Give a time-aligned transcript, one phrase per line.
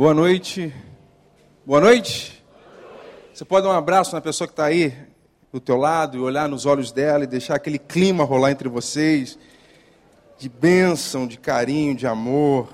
[0.00, 0.74] Boa noite.
[1.66, 2.42] Boa noite.
[3.34, 4.96] Você pode dar um abraço na pessoa que está aí
[5.52, 9.38] do teu lado e olhar nos olhos dela e deixar aquele clima rolar entre vocês
[10.38, 12.70] de bênção, de carinho, de amor.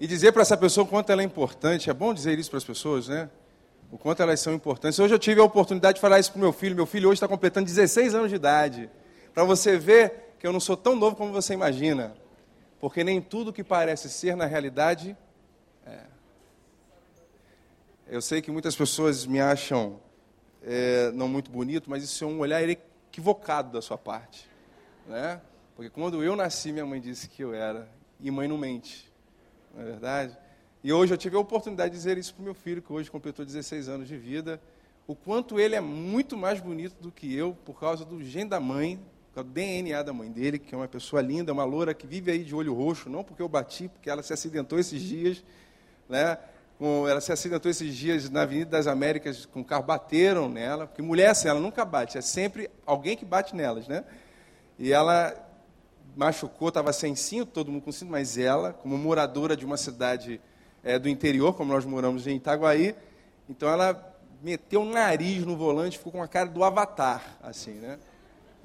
[0.00, 1.90] E dizer para essa pessoa o quanto ela é importante.
[1.90, 3.28] É bom dizer isso para as pessoas, né?
[3.92, 4.98] O quanto elas são importantes.
[4.98, 6.74] Hoje eu tive a oportunidade de falar isso para o meu filho.
[6.74, 8.88] Meu filho hoje está completando 16 anos de idade.
[9.34, 12.14] Para você ver que eu não sou tão novo como você imagina.
[12.80, 15.14] Porque nem tudo que parece ser, na realidade,
[15.86, 16.00] é.
[18.08, 19.98] Eu sei que muitas pessoas me acham
[20.62, 24.48] é, não muito bonito, mas isso é um olhar equivocado da sua parte.
[25.06, 25.40] Né?
[25.74, 27.88] Porque quando eu nasci, minha mãe disse que eu era,
[28.20, 29.10] e mãe não mente,
[29.74, 30.36] não é verdade?
[30.82, 33.10] E hoje eu tive a oportunidade de dizer isso para o meu filho, que hoje
[33.10, 34.60] completou 16 anos de vida,
[35.06, 38.58] o quanto ele é muito mais bonito do que eu, por causa do gene da
[38.58, 39.00] mãe,
[39.34, 42.42] do DNA da mãe dele, que é uma pessoa linda, uma loura que vive aí
[42.42, 45.44] de olho roxo, não porque eu bati, porque ela se acidentou esses dias,
[46.08, 46.38] né?
[46.78, 50.86] Com, ela se acidentou esses dias na Avenida das Américas com um carro, bateram nela,
[50.86, 54.04] porque mulher assim, ela nunca bate, é sempre alguém que bate nelas, né?
[54.78, 55.34] E ela
[56.14, 60.40] machucou, estava sem cinto, todo mundo com cinto, mas ela, como moradora de uma cidade
[60.84, 62.94] é, do interior, como nós moramos em Itaguaí,
[63.48, 67.98] então ela meteu o nariz no volante, ficou com a cara do avatar, assim, né?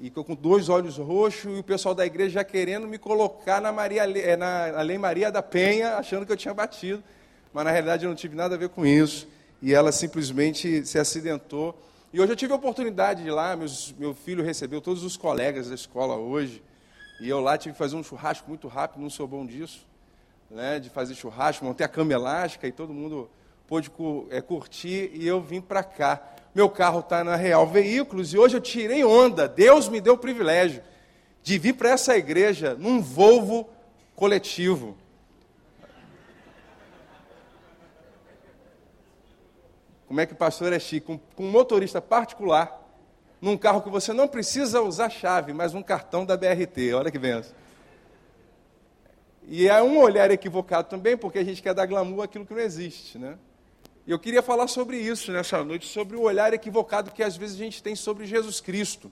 [0.00, 3.60] E ficou com dois olhos roxos e o pessoal da igreja já querendo me colocar
[3.60, 7.02] na, Maria, é, na Lei Maria da Penha, achando que eu tinha batido
[7.52, 9.28] mas na realidade eu não tive nada a ver com isso.
[9.60, 11.78] E ela simplesmente se acidentou.
[12.12, 15.16] E hoje eu tive a oportunidade de ir lá, meus, meu filho recebeu todos os
[15.16, 16.62] colegas da escola hoje.
[17.20, 19.86] E eu lá tive que fazer um churrasco muito rápido, não sou bom disso.
[20.50, 23.30] Né, de fazer churrasco, montei a cama elástica e todo mundo
[23.66, 23.90] pôde
[24.28, 25.10] é, curtir.
[25.14, 26.22] E eu vim para cá.
[26.54, 29.48] Meu carro está na Real Veículos e hoje eu tirei onda.
[29.48, 30.82] Deus me deu o privilégio
[31.42, 33.68] de vir para essa igreja num Volvo
[34.14, 34.96] coletivo.
[40.12, 41.06] Como é que o pastor é chique?
[41.06, 42.86] Com, com um motorista particular,
[43.40, 46.92] num carro que você não precisa usar chave, mas um cartão da BRT.
[46.92, 47.54] Olha que benção.
[49.44, 52.60] E é um olhar equivocado também, porque a gente quer dar glamour àquilo que não
[52.60, 53.38] existe, né?
[54.06, 57.56] E eu queria falar sobre isso nessa noite, sobre o olhar equivocado que às vezes
[57.56, 59.10] a gente tem sobre Jesus Cristo.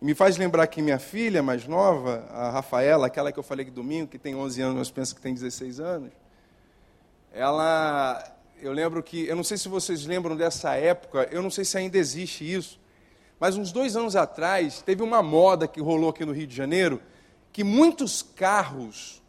[0.00, 3.64] E me faz lembrar que minha filha mais nova, a Rafaela, aquela que eu falei
[3.64, 6.12] que domingo, que tem 11 anos, mas pensa que tem 16 anos,
[7.32, 11.64] ela eu lembro que, eu não sei se vocês lembram dessa época, eu não sei
[11.64, 12.80] se ainda existe isso,
[13.38, 17.00] mas uns dois anos atrás teve uma moda que rolou aqui no Rio de Janeiro,
[17.52, 19.22] que muitos carros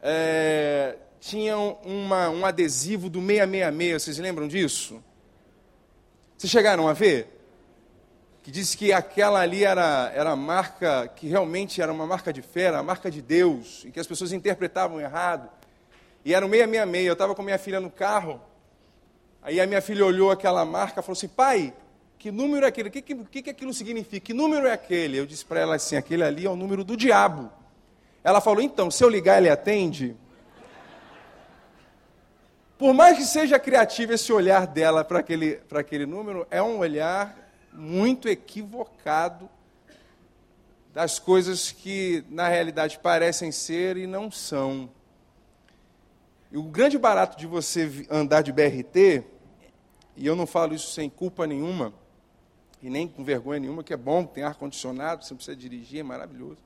[0.00, 5.02] é, tinham uma, um adesivo do 666, vocês lembram disso?
[6.36, 7.38] Vocês chegaram a ver?
[8.42, 12.42] Que disse que aquela ali era, era a marca, que realmente era uma marca de
[12.42, 15.48] fé, era a marca de Deus, e que as pessoas interpretavam errado.
[16.24, 18.40] E era o 666, eu estava com minha filha no carro,
[19.42, 21.74] Aí a minha filha olhou aquela marca e falou assim: pai,
[22.18, 22.88] que número é aquele?
[22.88, 24.24] O que, que, que aquilo significa?
[24.24, 25.18] Que número é aquele?
[25.18, 27.50] Eu disse para ela assim: aquele ali é o número do diabo.
[28.22, 30.16] Ela falou: então, se eu ligar, ele atende?
[32.78, 37.36] Por mais que seja criativo esse olhar dela para aquele, aquele número, é um olhar
[37.72, 39.48] muito equivocado
[40.92, 44.90] das coisas que na realidade parecem ser e não são.
[46.52, 49.24] E o grande barato de você andar de BRT
[50.16, 51.92] e eu não falo isso sem culpa nenhuma,
[52.82, 56.02] e nem com vergonha nenhuma, que é bom, tem ar-condicionado, você não precisa dirigir, é
[56.02, 56.58] maravilhoso.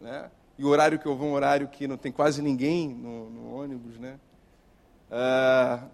[0.00, 0.30] Né?
[0.58, 3.30] E o horário que eu vou é um horário que não tem quase ninguém no,
[3.30, 3.98] no ônibus.
[3.98, 4.18] Né?
[5.10, 5.86] Ah,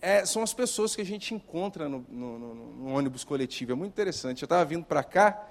[0.00, 3.72] é, são as pessoas que a gente encontra no, no, no ônibus coletivo.
[3.72, 4.42] É muito interessante.
[4.42, 5.46] Eu estava vindo para cá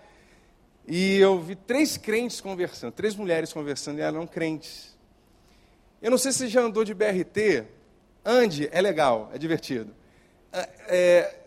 [0.87, 4.94] e eu vi três crentes conversando, três mulheres conversando e eram crentes.
[6.05, 7.65] Eu não sei se já andou de BRT.
[8.23, 9.91] Ande, é legal, é divertido.
[10.53, 11.39] É, é,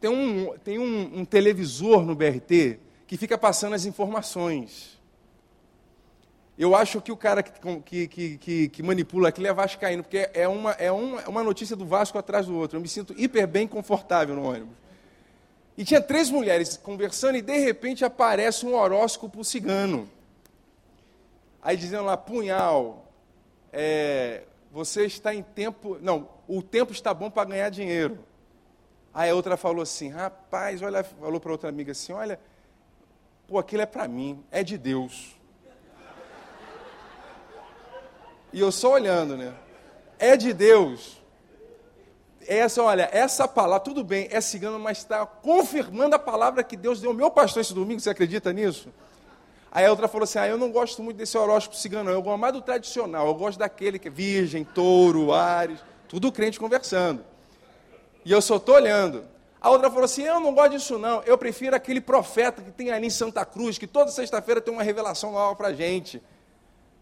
[0.00, 4.98] tem, um, tem um, um televisor no BRT que fica passando as informações.
[6.58, 10.48] Eu acho que o cara que, que, que, que, manipula aquilo é vascaíno, porque é
[10.48, 12.78] uma, é, uma, é uma notícia do Vasco atrás do outro.
[12.78, 14.74] Eu me sinto hiper bem confortável no ônibus.
[15.76, 20.08] E tinha três mulheres conversando e de repente aparece um horóscopo cigano.
[21.60, 23.09] Aí dizendo lá, punhal,
[23.72, 25.98] é, você está em tempo.
[26.00, 28.18] Não, o tempo está bom para ganhar dinheiro.
[29.12, 32.38] Aí a outra falou assim: rapaz, olha, falou para outra amiga assim: olha,
[33.46, 35.36] pô, aquilo é para mim, é de Deus.
[38.52, 39.54] E eu só olhando, né?
[40.18, 41.20] É de Deus.
[42.46, 47.00] Essa, olha, essa palavra, tudo bem, é cigano, mas está confirmando a palavra que Deus
[47.00, 48.92] deu ao meu pastor esse domingo, você acredita nisso?
[49.72, 52.38] Aí a outra falou assim: ah, eu não gosto muito desse horóscopo cigano, eu gosto
[52.38, 55.78] mais do tradicional, eu gosto daquele que é virgem, touro, ares,
[56.08, 57.24] tudo crente conversando.
[58.24, 59.24] E eu só estou olhando.
[59.60, 62.90] A outra falou assim: eu não gosto disso não, eu prefiro aquele profeta que tem
[62.90, 66.20] ali em Santa Cruz, que toda sexta-feira tem uma revelação nova para gente.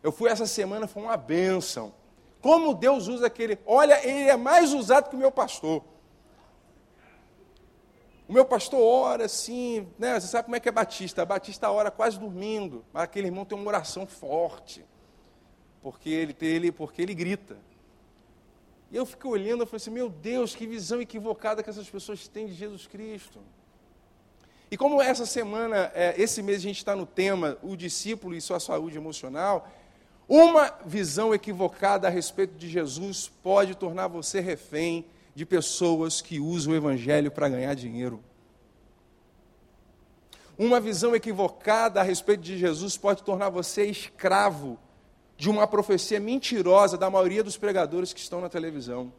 [0.02, 1.92] Eu fui essa semana, foi uma bênção.
[2.40, 3.58] Como Deus usa aquele.
[3.66, 5.82] Olha, ele é mais usado que o meu pastor.
[8.28, 10.20] O meu pastor ora assim, né?
[10.20, 11.24] Você sabe como é que é Batista?
[11.24, 14.84] Batista ora quase dormindo, mas aquele irmão tem uma oração forte,
[15.82, 17.56] porque ele, ele, porque ele grita.
[18.90, 22.28] E eu fiquei olhando e falei assim: meu Deus, que visão equivocada que essas pessoas
[22.28, 23.40] têm de Jesus Cristo.
[24.70, 28.40] E como essa semana, é, esse mês a gente está no tema o discípulo e
[28.42, 29.66] sua saúde emocional,
[30.28, 36.72] uma visão equivocada a respeito de Jesus pode tornar você refém de pessoas que usam
[36.72, 38.22] o Evangelho para ganhar dinheiro.
[40.58, 44.78] Uma visão equivocada a respeito de Jesus pode tornar você escravo
[45.36, 49.12] de uma profecia mentirosa da maioria dos pregadores que estão na televisão.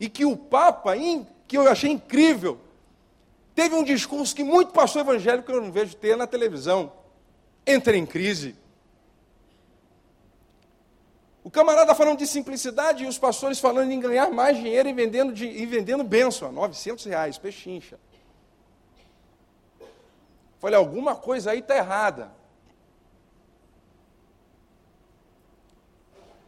[0.00, 0.94] E que o Papa,
[1.46, 2.58] que eu achei incrível,
[3.54, 6.92] teve um discurso que muito pastor evangélico eu não vejo ter na televisão.
[7.64, 8.56] Entra em crise.
[11.50, 15.32] O camarada falando de simplicidade e os pastores falando em ganhar mais dinheiro e vendendo,
[15.32, 17.98] de, e vendendo bênção, 900 reais, pechincha.
[20.60, 22.30] Falei, alguma coisa aí está errada.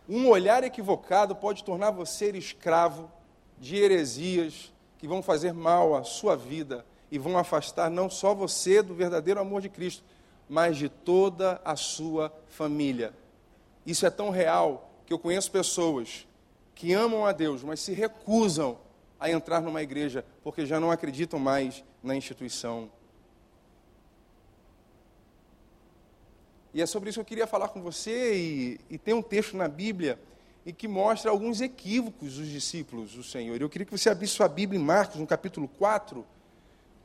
[0.08, 3.10] Um olhar equivocado pode tornar você escravo
[3.58, 8.80] de heresias que vão fazer mal à sua vida e vão afastar não só você
[8.80, 10.04] do verdadeiro amor de Cristo,
[10.48, 13.12] mas de toda a sua família.
[13.84, 16.26] Isso é tão real que eu conheço pessoas
[16.74, 18.78] que amam a Deus, mas se recusam
[19.18, 22.90] a entrar numa igreja porque já não acreditam mais na instituição.
[26.74, 29.56] E é sobre isso que eu queria falar com você, e, e tem um texto
[29.56, 30.18] na Bíblia
[30.64, 33.60] e que mostra alguns equívocos dos discípulos do Senhor.
[33.60, 36.24] Eu queria que você abrisse sua Bíblia em Marcos, no capítulo 4,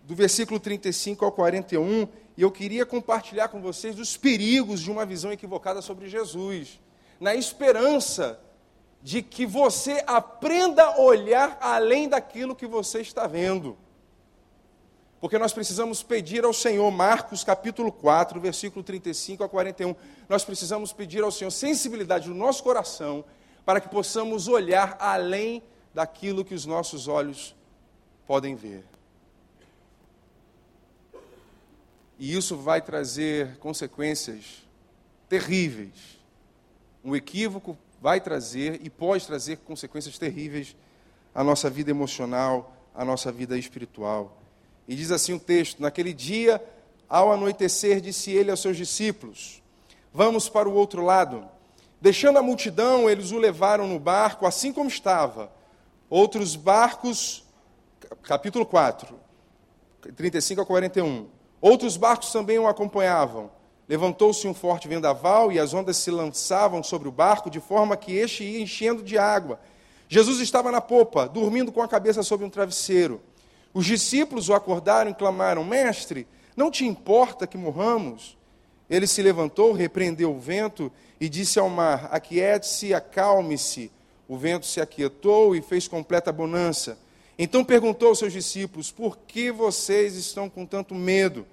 [0.04, 2.08] do versículo 35 ao 41,
[2.38, 6.80] e eu queria compartilhar com vocês os perigos de uma visão equivocada sobre Jesus
[7.20, 8.40] na esperança
[9.02, 13.78] de que você aprenda a olhar além daquilo que você está vendo.
[15.20, 19.96] Porque nós precisamos pedir ao Senhor, Marcos capítulo 4, versículo 35 a 41,
[20.30, 23.24] nós precisamos pedir ao Senhor sensibilidade no nosso coração
[23.66, 25.64] para que possamos olhar além
[25.94, 27.56] daquilo que os nossos olhos
[28.28, 28.84] podem ver.
[32.20, 34.68] E isso vai trazer consequências
[35.30, 36.17] terríveis
[37.04, 40.76] um equívoco vai trazer e pode trazer consequências terríveis
[41.34, 44.38] à nossa vida emocional, à nossa vida espiritual.
[44.88, 46.64] E diz assim o texto: Naquele dia,
[47.10, 49.62] ao anoitecer, disse ele aos seus discípulos:
[50.14, 51.48] Vamos para o outro lado.
[52.00, 55.52] Deixando a multidão, eles o levaram no barco, assim como estava.
[56.10, 57.44] Outros barcos,
[58.24, 59.20] capítulo 4,
[60.16, 61.28] 35 a 41.
[61.60, 63.52] Outros barcos também o acompanhavam.
[63.88, 68.14] Levantou-se um forte vendaval e as ondas se lançavam sobre o barco, de forma que
[68.14, 69.60] este ia enchendo de água.
[70.10, 73.22] Jesus estava na popa, dormindo com a cabeça sobre um travesseiro.
[73.74, 78.38] Os discípulos o acordaram e clamaram: Mestre, não te importa que morramos?
[78.90, 83.92] Ele se levantou, repreendeu o vento e disse ao mar: Aquiete-se, acalme-se.
[84.28, 86.98] O vento se aquietou e fez completa bonança.
[87.40, 91.46] Então perguntou aos seus discípulos: Por que vocês estão com tanto medo?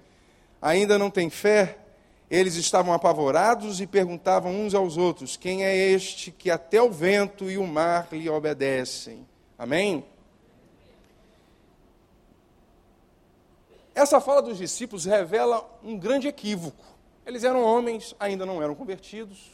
[0.61, 1.77] Ainda não têm fé?
[2.29, 7.49] Eles estavam apavorados e perguntavam uns aos outros: Quem é este que até o vento
[7.49, 9.27] e o mar lhe obedecem?
[9.57, 10.03] Amém?
[13.93, 16.83] Essa fala dos discípulos revela um grande equívoco.
[17.25, 19.51] Eles eram homens, ainda não eram convertidos.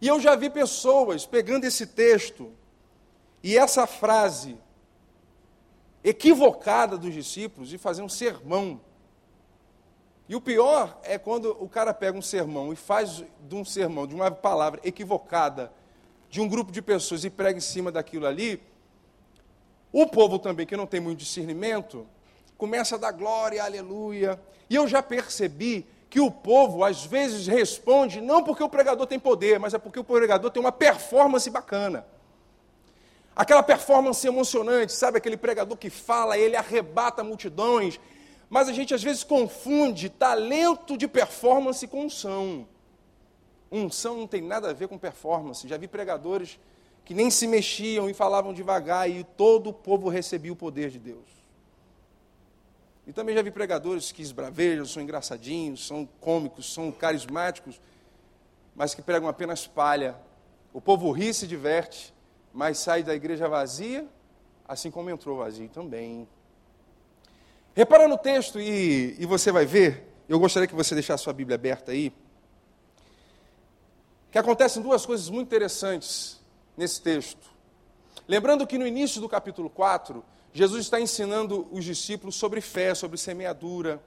[0.00, 2.52] E eu já vi pessoas pegando esse texto
[3.42, 4.56] e essa frase
[6.02, 8.80] equivocada dos discípulos e fazer um sermão
[10.30, 14.06] e o pior é quando o cara pega um sermão e faz de um sermão,
[14.06, 15.72] de uma palavra equivocada,
[16.28, 18.62] de um grupo de pessoas e prega em cima daquilo ali.
[19.92, 22.06] O povo também, que não tem muito discernimento,
[22.56, 24.40] começa a dar glória, aleluia.
[24.70, 29.18] E eu já percebi que o povo às vezes responde não porque o pregador tem
[29.18, 32.06] poder, mas é porque o pregador tem uma performance bacana.
[33.34, 35.18] Aquela performance emocionante, sabe?
[35.18, 37.98] Aquele pregador que fala, ele arrebata multidões,
[38.50, 42.66] mas a gente às vezes confunde talento de performance com unção.
[43.70, 45.68] Unção não tem nada a ver com performance.
[45.68, 46.58] Já vi pregadores
[47.04, 50.98] que nem se mexiam e falavam devagar e todo o povo recebia o poder de
[50.98, 51.28] Deus.
[53.06, 57.80] E também já vi pregadores que esbravejam, são engraçadinhos, são cômicos, são carismáticos,
[58.74, 60.16] mas que pregam apenas palha.
[60.72, 62.12] O povo ri se diverte,
[62.52, 64.06] mas sai da igreja vazia,
[64.66, 66.28] assim como entrou vazio também.
[67.74, 71.54] Repara no texto e, e você vai ver, eu gostaria que você deixasse sua Bíblia
[71.54, 72.12] aberta aí,
[74.30, 76.40] que acontecem duas coisas muito interessantes
[76.76, 77.48] nesse texto.
[78.26, 83.16] Lembrando que no início do capítulo 4, Jesus está ensinando os discípulos sobre fé, sobre
[83.16, 84.00] semeadura.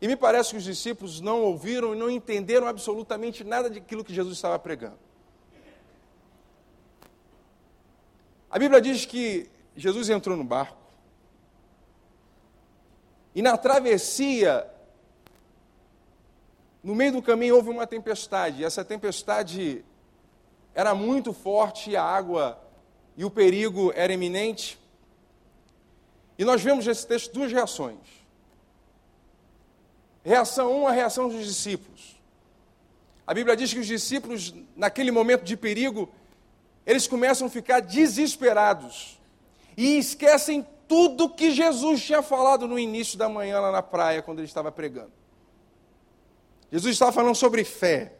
[0.00, 4.14] E me parece que os discípulos não ouviram e não entenderam absolutamente nada daquilo que
[4.14, 4.98] Jesus estava pregando.
[8.50, 10.79] A Bíblia diz que Jesus entrou no barco
[13.34, 14.66] e na travessia,
[16.82, 18.62] no meio do caminho houve uma tempestade.
[18.62, 19.84] E essa tempestade
[20.74, 22.60] era muito forte, a água
[23.16, 24.78] e o perigo era iminente.
[26.38, 27.98] E nós vemos nesse texto duas reações.
[30.24, 32.20] Reação 1, um, a reação dos discípulos.
[33.26, 36.08] A Bíblia diz que os discípulos, naquele momento de perigo,
[36.84, 39.20] eles começam a ficar desesperados
[39.76, 44.40] e esquecem tudo que Jesus tinha falado no início da manhã lá na praia, quando
[44.40, 45.12] ele estava pregando.
[46.72, 48.14] Jesus estava falando sobre fé.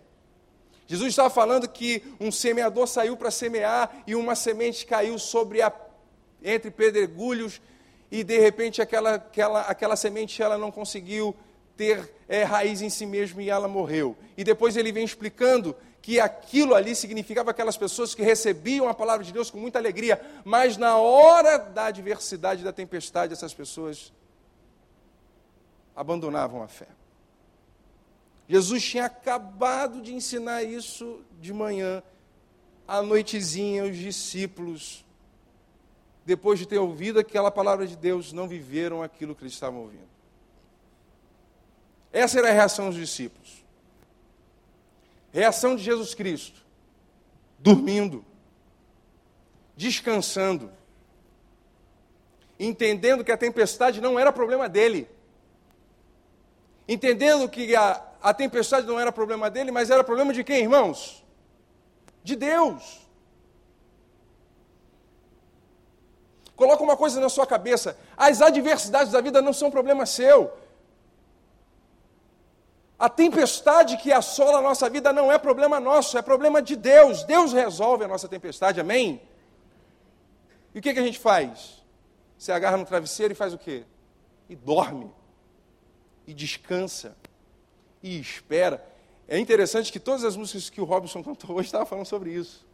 [0.86, 5.72] Jesus estava falando que um semeador saiu para semear e uma semente caiu sobre a,
[6.44, 7.60] entre pedregulhos
[8.08, 11.34] e de repente aquela, aquela, aquela semente ela não conseguiu
[11.76, 14.16] ter é, raiz em si mesmo e ela morreu.
[14.36, 19.24] E depois ele vem explicando que aquilo ali significava aquelas pessoas que recebiam a palavra
[19.24, 24.12] de Deus com muita alegria, mas na hora da adversidade, da tempestade, essas pessoas
[25.94, 26.88] abandonavam a fé.
[28.48, 32.02] Jesus tinha acabado de ensinar isso de manhã,
[32.88, 35.04] à noitezinha, os discípulos
[36.24, 40.08] depois de ter ouvido aquela palavra de Deus, não viveram aquilo que eles estavam ouvindo.
[42.12, 43.59] Essa era a reação dos discípulos.
[45.32, 46.60] Reação de Jesus Cristo:
[47.58, 48.24] dormindo,
[49.76, 50.70] descansando,
[52.58, 55.08] entendendo que a tempestade não era problema dele,
[56.88, 61.24] entendendo que a, a tempestade não era problema dele, mas era problema de quem, irmãos?
[62.22, 63.00] De Deus.
[66.60, 70.52] Coloca uma coisa na sua cabeça: as adversidades da vida não são problema seu.
[73.00, 77.24] A tempestade que assola a nossa vida não é problema nosso, é problema de Deus.
[77.24, 79.22] Deus resolve a nossa tempestade, amém?
[80.74, 81.82] E o que, que a gente faz?
[82.36, 83.84] Você agarra no travesseiro e faz o quê?
[84.50, 85.10] E dorme.
[86.26, 87.16] E descansa.
[88.02, 88.86] E espera.
[89.26, 92.66] É interessante que todas as músicas que o Robson cantou hoje estavam falando sobre isso.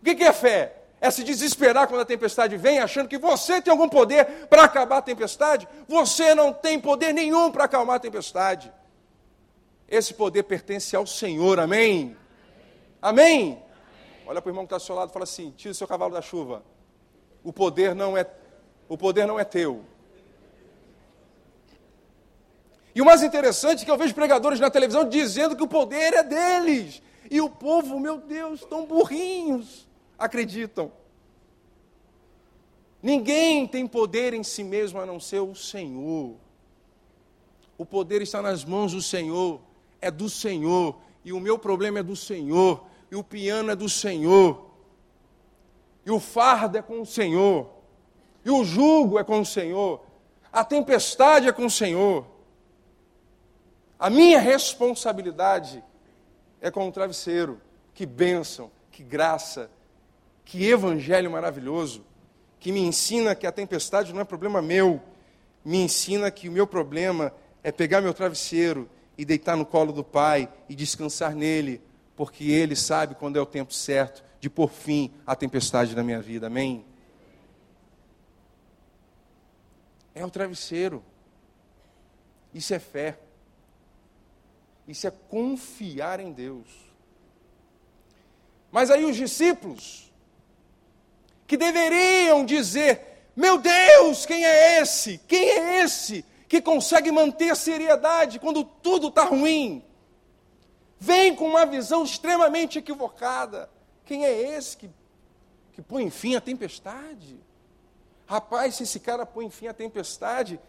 [0.00, 0.78] O que, que é fé?
[1.02, 4.98] é se desesperar quando a tempestade vem, achando que você tem algum poder para acabar
[4.98, 5.66] a tempestade.
[5.88, 8.72] Você não tem poder nenhum para acalmar a tempestade.
[9.92, 12.16] Esse poder pertence ao Senhor, amém?
[13.02, 13.62] Amém?
[14.26, 15.86] Olha para o irmão que está ao seu lado e fala assim: tira o seu
[15.86, 16.64] cavalo da chuva.
[17.44, 18.26] O poder não é,
[18.88, 19.84] o poder não é teu.
[22.94, 26.14] E o mais interessante é que eu vejo pregadores na televisão dizendo que o poder
[26.14, 27.02] é deles.
[27.30, 29.86] E o povo, meu Deus, tão burrinhos
[30.18, 30.90] acreditam.
[33.02, 36.34] Ninguém tem poder em si mesmo a não ser o Senhor.
[37.76, 39.60] O poder está nas mãos do Senhor,
[40.02, 43.88] é do Senhor, e o meu problema é do Senhor, e o piano é do
[43.88, 44.70] Senhor,
[46.04, 47.70] e o fardo é com o Senhor,
[48.44, 50.00] e o jugo é com o Senhor,
[50.52, 52.26] a tempestade é com o Senhor.
[53.98, 55.82] A minha responsabilidade
[56.60, 57.60] é com o travesseiro.
[57.94, 59.70] Que bênção, que graça,
[60.44, 62.04] que evangelho maravilhoso,
[62.58, 65.00] que me ensina que a tempestade não é problema meu,
[65.64, 67.32] me ensina que o meu problema
[67.62, 68.90] é pegar meu travesseiro
[69.22, 71.80] e deitar no colo do Pai e descansar nele,
[72.16, 76.20] porque Ele sabe quando é o tempo certo de pôr fim à tempestade da minha
[76.20, 76.48] vida.
[76.48, 76.84] Amém?
[80.12, 81.04] É o travesseiro.
[82.52, 83.16] Isso é fé.
[84.88, 86.66] Isso é confiar em Deus.
[88.72, 90.12] Mas aí os discípulos,
[91.46, 95.18] que deveriam dizer: Meu Deus, quem é esse?
[95.28, 99.82] Quem é esse que consegue manter a seriedade quando tudo está ruim?
[100.98, 103.70] Vem com uma visão extremamente equivocada.
[104.04, 104.90] Quem é esse que,
[105.72, 107.40] que põe fim à tempestade?
[108.26, 110.60] Rapaz, se esse cara põe fim à tempestade,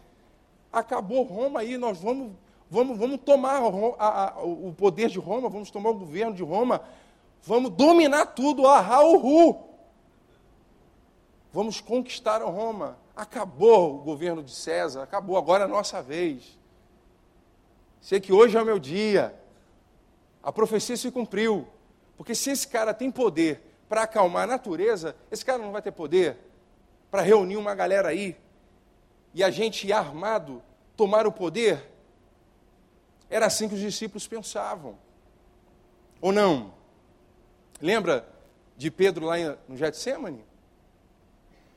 [0.72, 2.32] acabou Roma aí, nós vamos,
[2.70, 3.60] vamos, vamos tomar
[3.98, 6.80] a, a, o poder de Roma, vamos tomar o governo de Roma,
[7.42, 9.68] vamos dominar tudo, ahá, uhu.
[11.52, 13.03] Vamos conquistar Roma.
[13.16, 16.58] Acabou o governo de César, acabou, agora é a nossa vez.
[18.00, 19.34] Sei que hoje é o meu dia.
[20.42, 21.66] A profecia se cumpriu.
[22.16, 25.92] Porque se esse cara tem poder para acalmar a natureza, esse cara não vai ter
[25.92, 26.36] poder
[27.10, 28.36] para reunir uma galera aí
[29.32, 30.62] e a gente armado
[30.96, 31.90] tomar o poder?
[33.28, 34.96] Era assim que os discípulos pensavam.
[36.20, 36.74] Ou não?
[37.80, 38.28] Lembra
[38.76, 39.36] de Pedro lá
[39.68, 40.44] no Getsemane?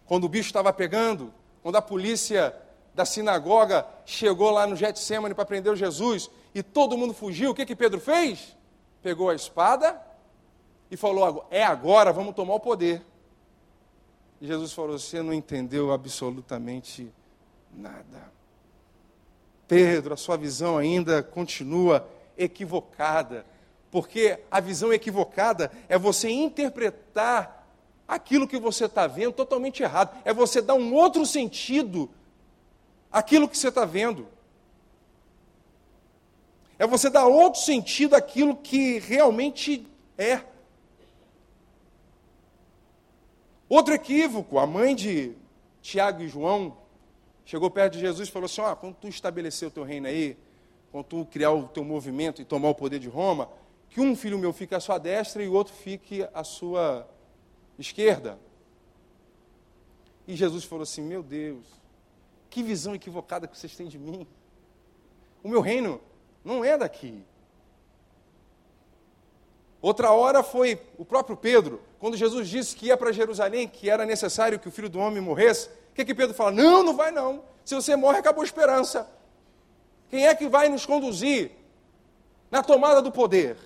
[0.08, 2.56] Quando o bicho estava pegando, quando a polícia
[2.96, 7.66] da sinagoga chegou lá no Getsemane para prender Jesus e todo mundo fugiu, o que
[7.66, 8.58] que Pedro fez?
[9.04, 10.02] Pegou a espada
[10.90, 13.04] e falou: "É agora, vamos tomar o poder".
[14.42, 17.12] E Jesus falou: "Você não entendeu absolutamente
[17.72, 18.32] nada.
[19.68, 23.46] Pedro, a sua visão ainda continua equivocada,
[23.92, 27.57] porque a visão equivocada é você interpretar
[28.08, 32.10] aquilo que você está vendo totalmente errado, é você dar um outro sentido
[33.12, 34.28] àquilo que você está vendo.
[36.80, 39.86] É você dar outro sentido àquilo que realmente
[40.18, 40.42] é.
[43.68, 45.36] Outro equívoco, a mãe de
[45.82, 46.78] Tiago e João
[47.44, 50.38] chegou perto de Jesus e falou assim: ó, quando tu estabelecer o teu reino aí,
[50.92, 53.50] quando tu criar o teu movimento e tomar o poder de Roma,
[53.90, 57.08] que um filho meu fique à sua destra e o outro fique à sua
[57.78, 58.40] esquerda.
[60.28, 61.66] E Jesus falou assim: Meu Deus,
[62.50, 64.28] que visão equivocada que vocês têm de mim.
[65.44, 66.02] O meu reino
[66.44, 67.24] não é daqui.
[69.82, 74.06] Outra hora foi o próprio Pedro, quando Jesus disse que ia para Jerusalém, que era
[74.06, 76.52] necessário que o filho do homem morresse que, que Pedro fala?
[76.52, 77.44] Não, não vai não.
[77.66, 79.10] Se você morre, acabou a esperança.
[80.10, 81.52] Quem é que vai nos conduzir
[82.52, 83.58] na tomada do poder?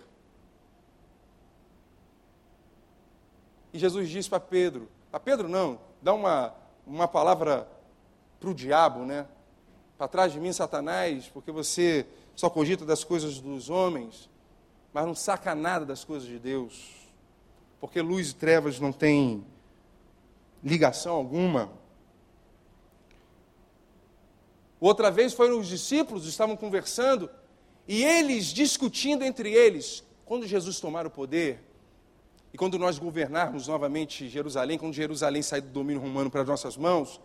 [3.73, 6.53] E Jesus disse para Pedro, a Pedro não, dá uma,
[6.85, 7.67] uma palavra
[8.39, 9.25] para o diabo, né?
[9.97, 14.29] Para trás de mim, Satanás, porque você só cogita das coisas dos homens,
[14.93, 16.89] mas não saca nada das coisas de Deus.
[17.79, 19.45] Porque luz e trevas não têm
[20.63, 21.71] ligação alguma.
[24.79, 27.29] Outra vez foram os discípulos, estavam conversando,
[27.87, 31.63] e eles discutindo entre eles, quando Jesus tomar o poder,
[32.53, 36.77] e quando nós governarmos novamente Jerusalém, quando Jerusalém sair do domínio romano para as nossas
[36.77, 37.21] mãos,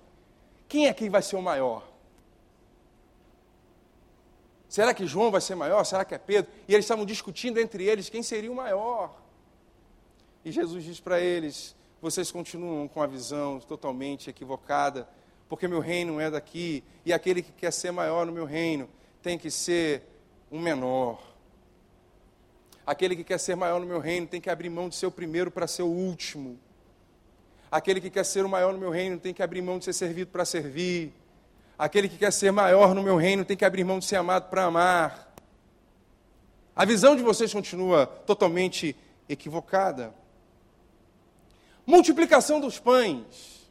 [0.68, 1.86] quem é que vai ser o maior?
[4.68, 5.84] Será que João vai ser maior?
[5.84, 6.50] Será que é Pedro?
[6.68, 9.16] E eles estavam discutindo entre eles quem seria o maior.
[10.44, 15.08] E Jesus diz para eles: vocês continuam com a visão totalmente equivocada
[15.48, 18.88] porque meu reino é daqui, e aquele que quer ser maior no meu reino
[19.22, 20.02] tem que ser
[20.50, 21.20] um menor.
[22.86, 25.10] Aquele que quer ser maior no meu reino tem que abrir mão de ser o
[25.10, 26.56] primeiro para ser o último.
[27.68, 29.92] Aquele que quer ser o maior no meu reino tem que abrir mão de ser
[29.92, 31.12] servido para servir.
[31.76, 34.48] Aquele que quer ser maior no meu reino tem que abrir mão de ser amado
[34.48, 35.34] para amar.
[36.76, 38.94] A visão de vocês continua totalmente
[39.28, 40.14] equivocada.
[41.84, 43.66] Multiplicação dos pães.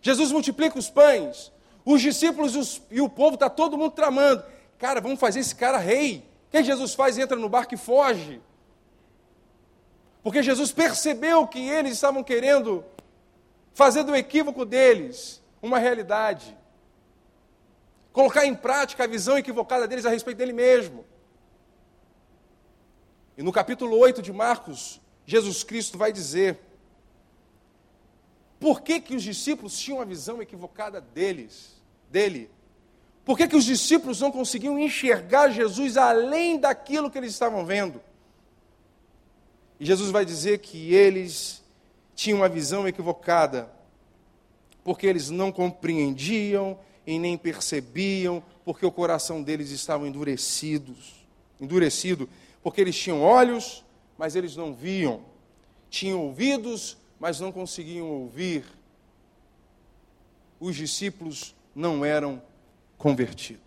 [0.00, 1.52] Jesus multiplica os pães,
[1.84, 4.42] os discípulos e, os, e o povo, está todo mundo tramando.
[4.78, 6.24] Cara, vamos fazer esse cara rei.
[6.52, 7.16] Que Jesus faz?
[7.16, 8.40] Entra no barco e foge.
[10.22, 12.84] Porque Jesus percebeu que eles estavam querendo
[13.72, 16.56] fazer do equívoco deles uma realidade.
[18.12, 21.06] Colocar em prática a visão equivocada deles a respeito dele mesmo.
[23.36, 26.60] E no capítulo 8 de Marcos, Jesus Cristo vai dizer:
[28.60, 32.50] por que, que os discípulos tinham a visão equivocada deles, dele?
[33.24, 38.00] Por que, que os discípulos não conseguiam enxergar Jesus além daquilo que eles estavam vendo?
[39.78, 41.62] E Jesus vai dizer que eles
[42.14, 43.70] tinham uma visão equivocada,
[44.84, 51.24] porque eles não compreendiam e nem percebiam, porque o coração deles estava endurecidos,
[51.60, 52.28] endurecido,
[52.62, 53.84] porque eles tinham olhos,
[54.18, 55.20] mas eles não viam,
[55.88, 58.64] tinham ouvidos, mas não conseguiam ouvir,
[60.58, 62.40] os discípulos não eram
[63.02, 63.64] convertidos.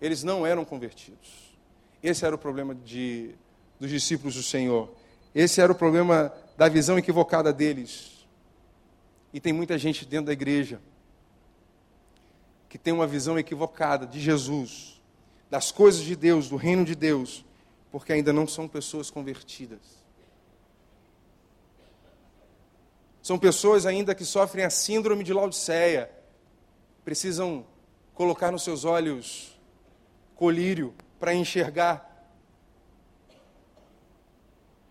[0.00, 1.52] Eles não eram convertidos.
[2.00, 3.34] Esse era o problema de,
[3.80, 4.88] dos discípulos do Senhor.
[5.34, 8.24] Esse era o problema da visão equivocada deles.
[9.32, 10.80] E tem muita gente dentro da igreja
[12.68, 15.02] que tem uma visão equivocada de Jesus,
[15.50, 17.44] das coisas de Deus, do reino de Deus,
[17.90, 19.80] porque ainda não são pessoas convertidas.
[23.20, 26.21] São pessoas ainda que sofrem a síndrome de Laodiceia.
[27.04, 27.66] Precisam
[28.14, 29.58] colocar nos seus olhos
[30.34, 32.08] colírio para enxergar.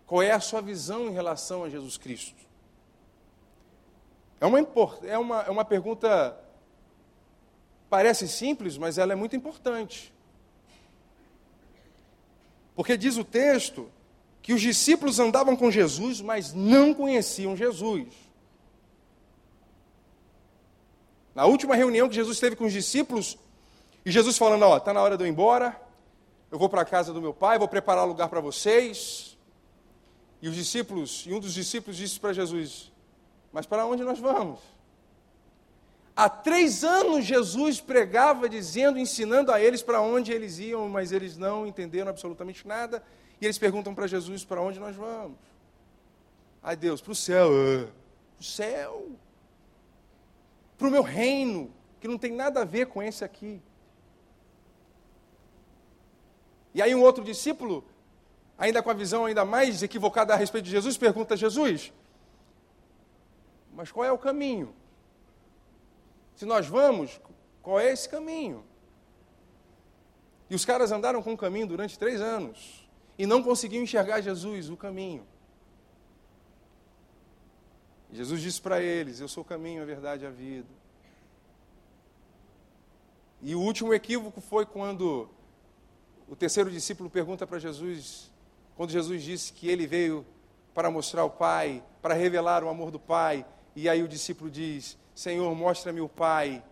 [0.06, 2.42] Qual é a sua visão em relação a Jesus Cristo?
[4.40, 4.58] É uma,
[5.04, 6.36] é uma, é uma pergunta,
[7.88, 10.12] parece simples, mas ela é muito importante.
[12.74, 13.90] Porque diz o texto
[14.42, 18.08] que os discípulos andavam com Jesus, mas não conheciam Jesus.
[21.34, 23.38] Na última reunião que Jesus teve com os discípulos,
[24.04, 25.80] e Jesus falando: Ó, está na hora de eu ir embora,
[26.50, 29.38] eu vou para a casa do meu pai, vou preparar lugar para vocês.
[30.40, 32.92] E os discípulos, e um dos discípulos disse para Jesus:
[33.52, 34.60] Mas para onde nós vamos?
[36.14, 41.38] Há três anos Jesus pregava, dizendo, ensinando a eles para onde eles iam, mas eles
[41.38, 43.02] não entenderam absolutamente nada.
[43.40, 45.38] E eles perguntam para Jesus: Para onde nós vamos?
[46.62, 47.48] Ai Deus, para o céu.
[47.50, 47.86] Ah,
[48.36, 49.06] para o céu.
[50.82, 53.62] Para o meu reino, que não tem nada a ver com esse aqui.
[56.74, 57.84] E aí um outro discípulo,
[58.58, 61.92] ainda com a visão ainda mais equivocada a respeito de Jesus, pergunta a Jesus:
[63.72, 64.74] Mas qual é o caminho?
[66.34, 67.20] Se nós vamos,
[67.62, 68.64] qual é esse caminho?
[70.50, 74.68] E os caras andaram com o caminho durante três anos e não conseguiam enxergar Jesus,
[74.68, 75.24] o caminho.
[78.12, 80.68] Jesus disse para eles: Eu sou o caminho, a verdade e a vida.
[83.40, 85.28] E o último equívoco foi quando
[86.28, 88.30] o terceiro discípulo pergunta para Jesus,
[88.76, 90.24] quando Jesus disse que ele veio
[90.72, 93.44] para mostrar o Pai, para revelar o amor do Pai,
[93.74, 96.62] e aí o discípulo diz: Senhor, mostra-me o Pai.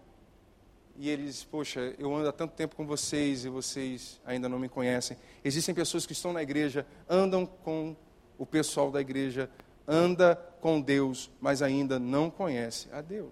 [0.97, 4.59] E ele diz: Poxa, eu ando há tanto tempo com vocês e vocês ainda não
[4.59, 5.17] me conhecem.
[5.43, 7.97] Existem pessoas que estão na igreja, andam com
[8.37, 9.51] o pessoal da igreja,
[9.89, 13.31] anda com Deus, mas ainda não conhece a Deus.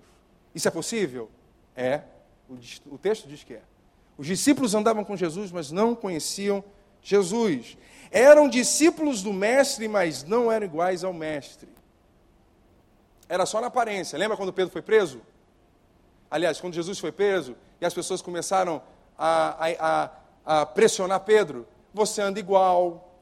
[0.54, 1.30] Isso é possível?
[1.76, 2.02] É.
[2.86, 3.62] O texto diz que é.
[4.16, 6.64] Os discípulos andavam com Jesus, mas não conheciam
[7.02, 7.76] Jesus.
[8.10, 11.68] Eram discípulos do Mestre, mas não eram iguais ao Mestre.
[13.28, 14.18] Era só na aparência.
[14.18, 15.20] Lembra quando Pedro foi preso?
[16.30, 18.82] Aliás, quando Jesus foi preso e as pessoas começaram
[19.16, 20.10] a, a,
[20.46, 23.12] a, a pressionar Pedro: você anda igual,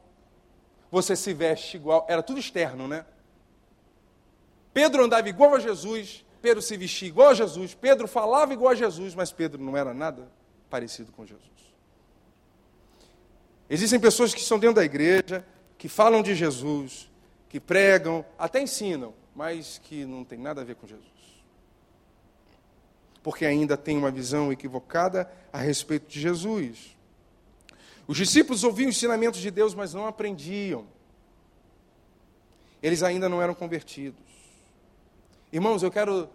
[0.91, 2.07] você se veste igual.
[2.09, 3.05] Era tudo externo, né?
[4.77, 8.75] Pedro andava igual a Jesus, Pedro se vestia igual a Jesus, Pedro falava igual a
[8.75, 10.31] Jesus, mas Pedro não era nada
[10.69, 11.49] parecido com Jesus.
[13.71, 15.43] Existem pessoas que estão dentro da igreja,
[15.79, 17.11] que falam de Jesus,
[17.49, 21.09] que pregam, até ensinam, mas que não tem nada a ver com Jesus.
[23.23, 26.95] Porque ainda tem uma visão equivocada a respeito de Jesus.
[28.07, 30.87] Os discípulos ouviam ensinamentos de Deus, mas não aprendiam.
[32.83, 34.27] Eles ainda não eram convertidos.
[35.57, 36.29] Irmãos, eu quero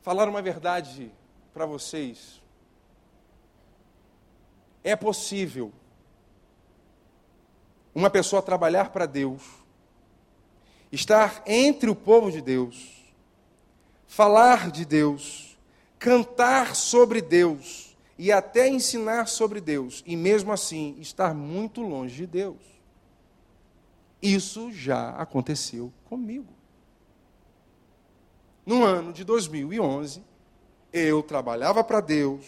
[0.00, 1.12] falar uma verdade
[1.52, 2.42] para vocês.
[4.82, 5.70] É possível
[7.94, 9.42] uma pessoa trabalhar para Deus,
[10.90, 13.04] estar entre o povo de Deus,
[14.06, 15.58] falar de Deus,
[15.98, 22.26] cantar sobre Deus e até ensinar sobre Deus, e mesmo assim estar muito longe de
[22.26, 22.62] Deus.
[24.22, 26.55] Isso já aconteceu comigo.
[28.66, 30.24] No ano de 2011,
[30.92, 32.44] eu trabalhava para Deus,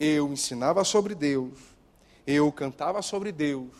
[0.00, 1.58] eu ensinava sobre Deus,
[2.26, 3.70] eu cantava sobre Deus,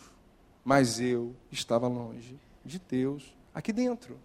[0.63, 4.19] mas eu estava longe de Deus aqui dentro.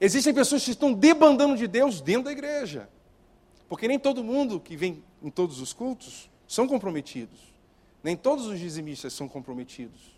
[0.00, 2.88] Existem pessoas que estão debandando de Deus dentro da igreja.
[3.68, 7.40] Porque nem todo mundo que vem em todos os cultos são comprometidos.
[8.02, 10.14] Nem todos os dizimistas são comprometidos.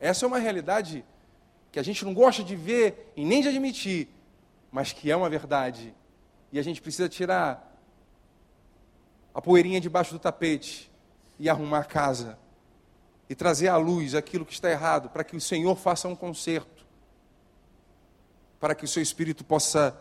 [0.00, 1.04] Essa é uma realidade
[1.74, 4.08] que a gente não gosta de ver e nem de admitir,
[4.70, 5.92] mas que é uma verdade.
[6.52, 7.76] E a gente precisa tirar
[9.34, 10.88] a poeirinha debaixo do tapete
[11.36, 12.38] e arrumar a casa
[13.28, 16.86] e trazer à luz aquilo que está errado, para que o Senhor faça um conserto,
[18.60, 19.98] para que o seu Espírito possa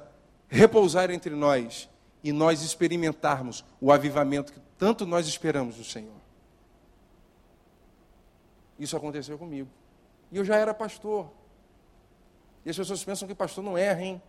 [0.47, 1.89] repousar entre nós
[2.23, 6.21] e nós experimentarmos o avivamento que tanto nós esperamos do Senhor.
[8.77, 9.69] Isso aconteceu comigo.
[10.31, 11.41] E eu já era pastor.
[12.65, 14.21] E as pessoas pensam que pastor não erra, hein?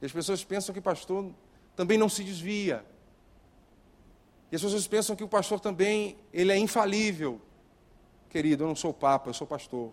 [0.00, 1.30] E as pessoas pensam que pastor
[1.74, 2.84] também não se desvia.
[4.50, 7.40] E as pessoas pensam que o pastor também ele é infalível.
[8.28, 9.92] Querido, eu não sou papa, eu sou pastor.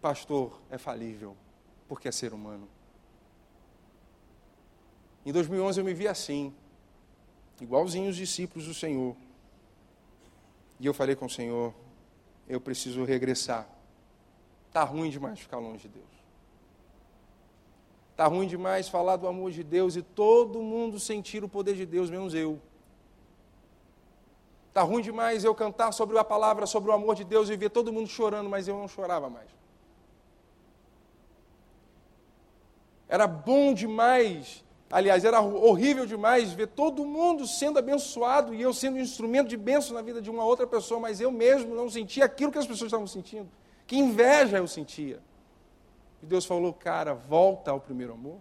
[0.00, 1.36] Pastor é falível,
[1.88, 2.68] porque é ser humano.
[5.26, 6.54] Em 2011 eu me vi assim,
[7.60, 9.16] igualzinho os discípulos do Senhor.
[10.80, 11.74] E eu falei com o Senhor,
[12.48, 13.68] eu preciso regressar
[14.78, 16.06] Está ruim demais ficar longe de Deus.
[18.12, 21.84] Está ruim demais falar do amor de Deus e todo mundo sentir o poder de
[21.84, 22.60] Deus, menos eu.
[24.68, 27.70] Está ruim demais eu cantar sobre a palavra, sobre o amor de Deus e ver
[27.70, 29.48] todo mundo chorando, mas eu não chorava mais.
[33.08, 38.96] Era bom demais, aliás, era horrível demais ver todo mundo sendo abençoado e eu sendo
[38.96, 42.26] um instrumento de bênção na vida de uma outra pessoa, mas eu mesmo não sentia
[42.26, 43.50] aquilo que as pessoas estavam sentindo.
[43.88, 45.18] Que inveja eu sentia.
[46.22, 48.38] E Deus falou, cara, volta ao primeiro amor.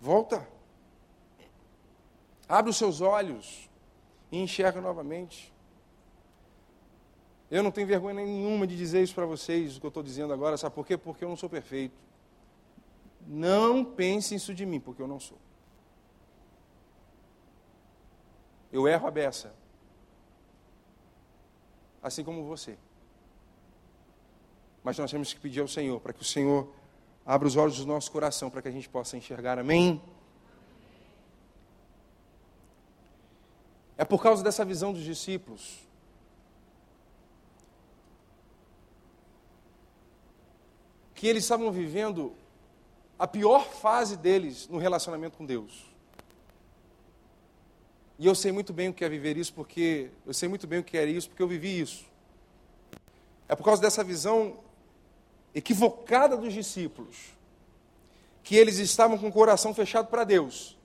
[0.00, 0.46] Volta.
[2.48, 3.70] Abre os seus olhos
[4.32, 5.54] e enxerga novamente.
[7.48, 10.32] Eu não tenho vergonha nenhuma de dizer isso para vocês, o que eu estou dizendo
[10.32, 10.98] agora, sabe por quê?
[10.98, 11.94] Porque eu não sou perfeito.
[13.24, 15.38] Não pense isso de mim, porque eu não sou.
[18.72, 19.54] Eu erro a beça.
[22.02, 22.78] Assim como você.
[24.84, 26.72] Mas nós temos que pedir ao Senhor para que o Senhor
[27.24, 29.58] abra os olhos do nosso coração para que a gente possa enxergar.
[29.58, 30.00] Amém?
[33.98, 35.80] É por causa dessa visão dos discípulos
[41.14, 42.34] que eles estavam vivendo
[43.18, 45.95] a pior fase deles no relacionamento com Deus.
[48.18, 50.78] E eu sei muito bem o que é viver isso, porque eu sei muito bem
[50.78, 52.04] o que é isso, porque eu vivi isso.
[53.48, 54.58] É por causa dessa visão
[55.54, 57.36] equivocada dos discípulos
[58.42, 60.78] que eles estavam com o coração fechado para Deus.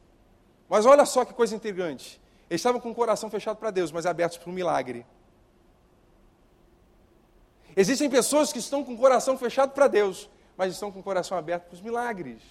[0.68, 2.20] Mas olha só que coisa intrigante.
[2.50, 5.06] Eles estavam com o coração fechado para Deus, mas abertos para um milagre.
[7.76, 11.38] Existem pessoas que estão com o coração fechado para Deus, mas estão com o coração
[11.38, 12.42] aberto para os milagres.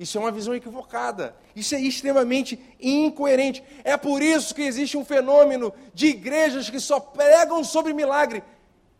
[0.00, 1.36] Isso é uma visão equivocada.
[1.54, 3.62] Isso é extremamente incoerente.
[3.84, 8.42] É por isso que existe um fenômeno de igrejas que só pregam sobre milagre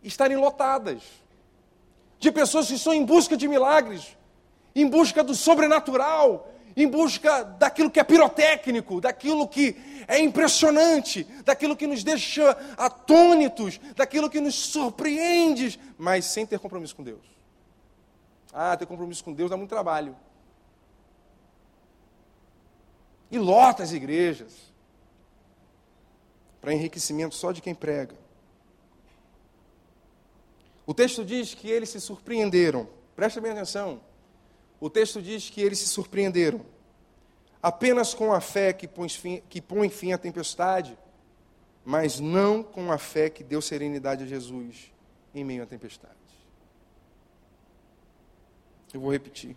[0.03, 1.01] estarem lotadas.
[2.19, 4.15] De pessoas que estão em busca de milagres,
[4.75, 9.75] em busca do sobrenatural, em busca daquilo que é pirotécnico, daquilo que
[10.07, 16.95] é impressionante, daquilo que nos deixa atônitos, daquilo que nos surpreende, mas sem ter compromisso
[16.95, 17.25] com Deus.
[18.53, 20.15] Ah, ter compromisso com Deus dá muito trabalho.
[23.31, 24.71] E lota as igrejas
[26.59, 28.15] para enriquecimento só de quem prega.
[30.85, 32.87] O texto diz que eles se surpreenderam.
[33.15, 34.01] Presta bem atenção.
[34.79, 36.65] O texto diz que eles se surpreenderam
[37.61, 40.97] apenas com a fé que põe fim, que põe fim à tempestade,
[41.85, 44.91] mas não com a fé que deu serenidade a Jesus
[45.33, 46.15] em meio à tempestade.
[48.93, 49.55] Eu vou repetir.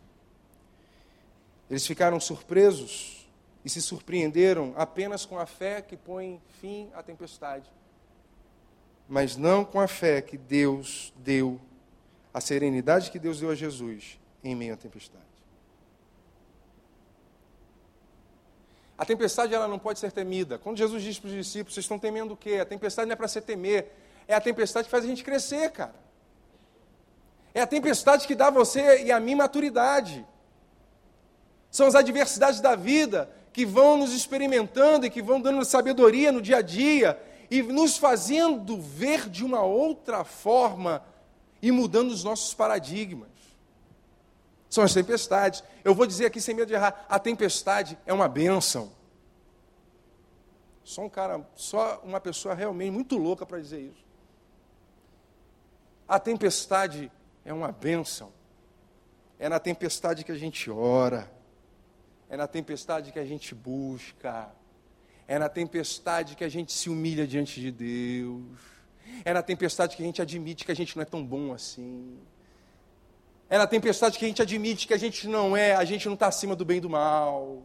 [1.68, 3.23] Eles ficaram surpresos
[3.64, 7.70] e se surpreenderam apenas com a fé que põe fim à tempestade,
[9.08, 11.60] mas não com a fé que Deus deu,
[12.32, 15.24] a serenidade que Deus deu a Jesus em meio à tempestade.
[18.96, 20.56] A tempestade ela não pode ser temida.
[20.56, 22.58] Quando Jesus diz para os discípulos, vocês estão temendo o quê?
[22.60, 23.90] A tempestade não é para ser temer,
[24.28, 25.94] é a tempestade que faz a gente crescer, cara.
[27.52, 30.24] É a tempestade que dá a você e a mim maturidade.
[31.70, 36.42] São as adversidades da vida que vão nos experimentando e que vão dando sabedoria no
[36.42, 41.04] dia a dia e nos fazendo ver de uma outra forma
[41.62, 43.28] e mudando os nossos paradigmas.
[44.68, 45.62] São as tempestades.
[45.84, 48.90] Eu vou dizer aqui sem medo de errar: a tempestade é uma bênção.
[50.82, 54.04] Só um cara, só uma pessoa realmente muito louca para dizer isso.
[56.08, 57.10] A tempestade
[57.44, 58.32] é uma bênção.
[59.38, 61.32] É na tempestade que a gente ora.
[62.34, 64.48] É na tempestade que a gente busca.
[65.28, 68.58] É na tempestade que a gente se humilha diante de Deus.
[69.24, 72.18] É na tempestade que a gente admite que a gente não é tão bom assim.
[73.48, 76.14] É na tempestade que a gente admite que a gente não é, a gente não
[76.14, 77.62] está acima do bem e do mal.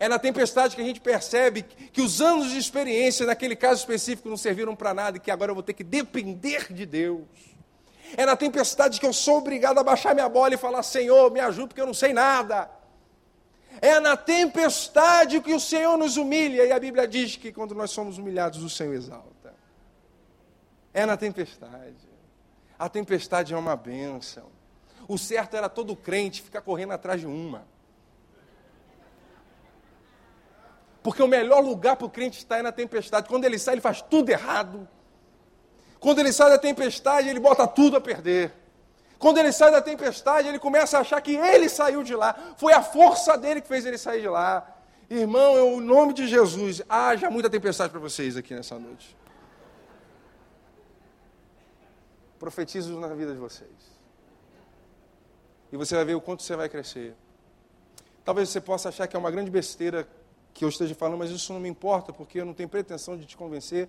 [0.00, 4.28] É na tempestade que a gente percebe que os anos de experiência, naquele caso específico,
[4.28, 7.22] não serviram para nada e que agora eu vou ter que depender de Deus.
[8.16, 11.38] É na tempestade que eu sou obrigado a baixar minha bola e falar: Senhor, me
[11.38, 12.74] ajuda porque eu não sei nada.
[13.80, 17.90] É na tempestade que o Senhor nos humilha, e a Bíblia diz que quando nós
[17.90, 19.54] somos humilhados, o Senhor exalta.
[20.94, 22.08] É na tempestade.
[22.78, 24.46] A tempestade é uma bênção.
[25.08, 27.66] O certo era todo crente ficar correndo atrás de uma.
[31.02, 33.28] Porque o melhor lugar para o crente estar é na tempestade.
[33.28, 34.88] Quando ele sai, ele faz tudo errado.
[36.00, 38.52] Quando ele sai da tempestade, ele bota tudo a perder.
[39.18, 42.54] Quando ele sai da tempestade, ele começa a achar que ele saiu de lá.
[42.56, 44.66] Foi a força dele que fez ele sair de lá.
[45.08, 49.16] Irmão, em nome de Jesus, haja muita tempestade para vocês aqui nessa noite.
[52.38, 53.70] Profetizo na vida de vocês.
[55.72, 57.14] E você vai ver o quanto você vai crescer.
[58.24, 60.06] Talvez você possa achar que é uma grande besteira
[60.52, 63.24] que eu esteja falando, mas isso não me importa, porque eu não tenho pretensão de
[63.24, 63.88] te convencer,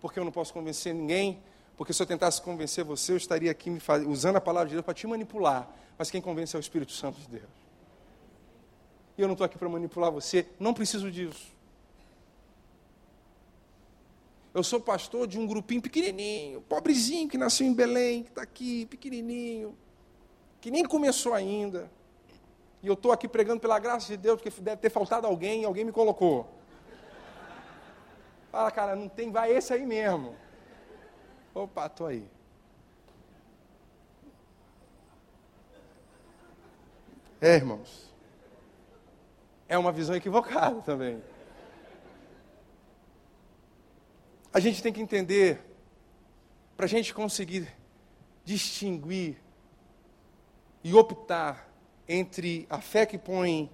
[0.00, 1.42] porque eu não posso convencer ninguém,
[1.76, 4.06] porque se eu tentasse convencer você, eu estaria aqui faz...
[4.06, 5.68] usando a palavra de Deus para te manipular.
[5.98, 7.64] Mas quem convence é o Espírito Santo de Deus.
[9.16, 11.52] E eu não estou aqui para manipular você, não preciso disso.
[14.52, 18.86] Eu sou pastor de um grupinho pequenininho, pobrezinho, que nasceu em Belém, que está aqui,
[18.86, 19.76] pequenininho,
[20.60, 21.90] que nem começou ainda.
[22.80, 25.64] E eu estou aqui pregando pela graça de Deus, porque deve ter faltado alguém e
[25.64, 26.48] alguém me colocou.
[28.52, 30.36] Fala, cara, não tem, vai esse aí mesmo.
[31.54, 32.28] Opa, estou aí.
[37.40, 38.12] É, irmãos.
[39.68, 41.22] É uma visão equivocada também.
[44.52, 45.60] A gente tem que entender,
[46.76, 47.68] para a gente conseguir
[48.44, 49.36] distinguir
[50.82, 51.68] e optar
[52.08, 53.70] entre a fé que põe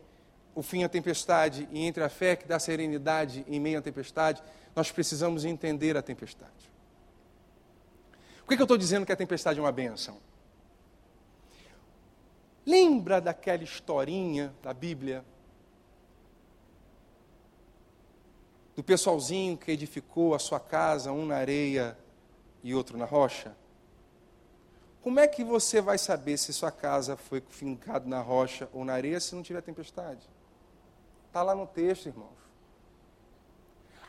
[0.54, 4.42] o fim à tempestade e entre a fé que dá serenidade em meio à tempestade,
[4.76, 6.69] nós precisamos entender a tempestade.
[8.50, 10.18] Que, que eu estou dizendo que a tempestade é uma benção?
[12.66, 15.24] Lembra daquela historinha da Bíblia
[18.74, 21.96] do pessoalzinho que edificou a sua casa, um na areia
[22.60, 23.56] e outro na rocha?
[25.00, 28.94] Como é que você vai saber se sua casa foi fincada na rocha ou na
[28.94, 30.28] areia se não tiver tempestade?
[31.28, 32.39] Está lá no texto, irmãos.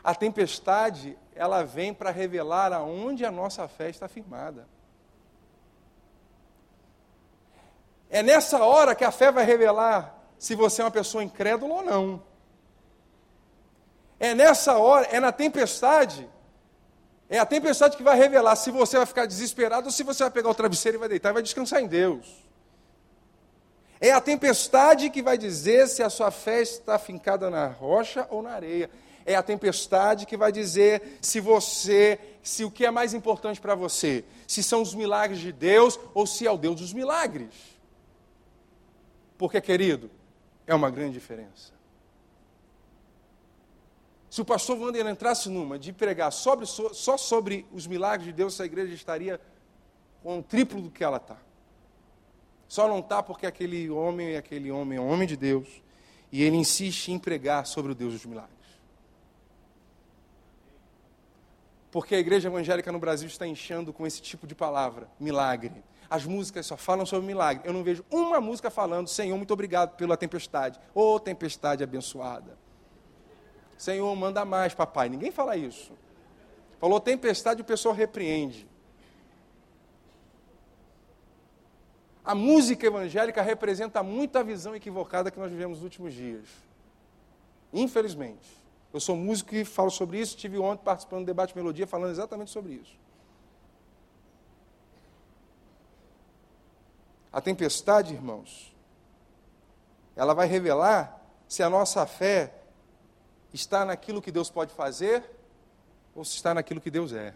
[0.02, 4.66] A tempestade, ela vem para revelar aonde a nossa fé está firmada.
[8.10, 11.82] É nessa hora que a fé vai revelar se você é uma pessoa incrédula ou
[11.82, 12.22] não.
[14.18, 16.28] É nessa hora, é na tempestade.
[17.30, 20.30] É a tempestade que vai revelar se você vai ficar desesperado ou se você vai
[20.30, 22.44] pegar o travesseiro e vai deitar e vai descansar em Deus.
[24.00, 28.42] É a tempestade que vai dizer se a sua fé está fincada na rocha ou
[28.42, 28.90] na areia.
[29.24, 33.74] É a tempestade que vai dizer se você, se o que é mais importante para
[33.74, 37.54] você, se são os milagres de Deus ou se é o Deus dos milagres.
[39.38, 40.10] Porque, querido,
[40.66, 41.72] é uma grande diferença.
[44.30, 48.54] Se o pastor Wander entrasse numa de pregar sobre, só sobre os milagres de Deus,
[48.54, 49.38] essa igreja estaria
[50.22, 51.36] com um triplo do que ela está.
[52.66, 55.68] Só não está porque aquele homem, aquele homem é um homem de Deus
[56.32, 58.61] e ele insiste em pregar sobre o Deus dos milagres.
[61.92, 65.84] Porque a igreja evangélica no Brasil está enchendo com esse tipo de palavra, milagre.
[66.08, 67.68] As músicas só falam sobre milagre.
[67.68, 70.80] Eu não vejo uma música falando, Senhor, muito obrigado pela tempestade.
[70.94, 72.56] Ô oh, tempestade abençoada.
[73.76, 75.10] Senhor, manda mais, papai.
[75.10, 75.92] Ninguém fala isso.
[76.80, 78.66] Falou tempestade, o pessoal repreende.
[82.24, 86.46] A música evangélica representa muito a visão equivocada que nós vivemos nos últimos dias.
[87.70, 88.61] Infelizmente.
[88.92, 90.36] Eu sou músico e falo sobre isso.
[90.36, 92.94] Estive ontem participando do debate Melodia falando exatamente sobre isso.
[97.32, 98.74] A tempestade, irmãos,
[100.14, 102.54] ela vai revelar se a nossa fé
[103.52, 105.24] está naquilo que Deus pode fazer
[106.14, 107.34] ou se está naquilo que Deus é.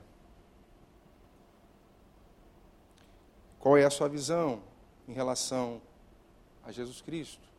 [3.58, 4.62] Qual é a sua visão
[5.08, 5.80] em relação
[6.62, 7.55] a Jesus Cristo?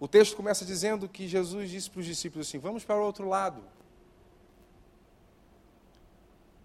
[0.00, 3.28] O texto começa dizendo que Jesus disse para os discípulos assim: vamos para o outro
[3.28, 3.62] lado.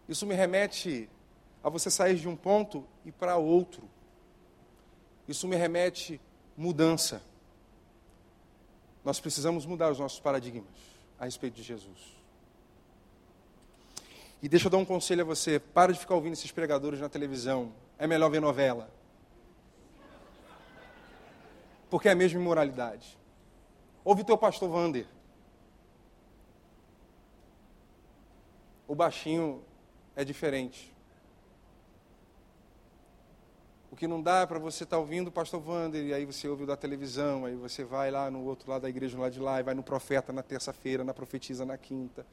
[0.07, 1.09] Isso me remete
[1.63, 3.89] a você sair de um ponto e para outro.
[5.27, 6.19] Isso me remete
[6.55, 7.21] mudança.
[9.03, 10.75] Nós precisamos mudar os nossos paradigmas
[11.19, 12.13] a respeito de Jesus.
[14.41, 17.09] E deixa eu dar um conselho a você: para de ficar ouvindo esses pregadores na
[17.09, 17.71] televisão.
[17.97, 18.91] É melhor ver novela.
[21.89, 23.17] Porque é a mesma imoralidade.
[24.03, 25.07] Ouve teu pastor Vander.
[28.87, 29.61] O baixinho
[30.15, 30.93] é diferente.
[33.91, 36.47] O que não dá para você estar tá ouvindo o pastor Wander, e aí você
[36.47, 39.39] ouve da televisão, aí você vai lá no outro lado da igreja, no lado de
[39.39, 42.25] lá, e vai no profeta na terça-feira, na profetisa na quinta,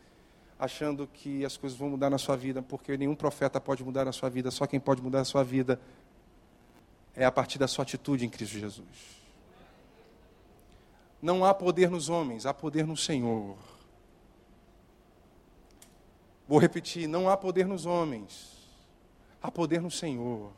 [0.59, 4.13] achando que as coisas vão mudar na sua vida, porque nenhum profeta pode mudar na
[4.13, 5.79] sua vida, só quem pode mudar a sua vida
[7.15, 9.20] é a partir da sua atitude em Cristo Jesus.
[11.21, 13.57] Não há poder nos homens, há poder no Senhor.
[16.49, 18.57] Vou repetir: não há poder nos homens,
[19.43, 20.51] há poder no Senhor.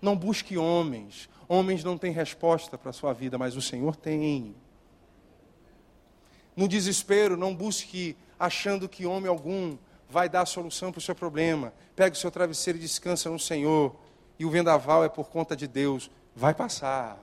[0.00, 1.28] Não busque homens.
[1.48, 4.54] Homens não têm resposta para a sua vida, mas o Senhor tem.
[6.56, 9.76] No desespero, não busque achando que homem algum
[10.08, 11.72] vai dar a solução para o seu problema.
[11.94, 13.94] Pegue o seu travesseiro e descansa no Senhor.
[14.38, 16.10] E o vendaval é por conta de Deus.
[16.34, 17.18] Vai passar.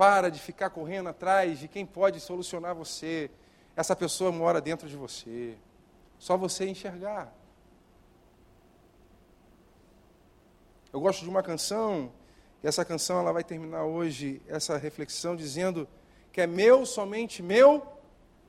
[0.00, 3.30] Para de ficar correndo atrás de quem pode solucionar você.
[3.76, 5.58] Essa pessoa mora dentro de você.
[6.18, 7.30] Só você enxergar.
[10.90, 12.10] Eu gosto de uma canção,
[12.62, 15.86] e essa canção ela vai terminar hoje essa reflexão dizendo
[16.32, 17.86] que é meu, somente meu,